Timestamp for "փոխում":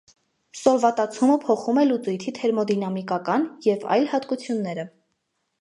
1.43-1.81